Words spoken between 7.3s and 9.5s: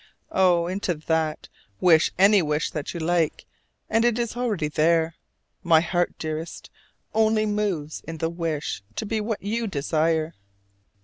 moves in the wish to be what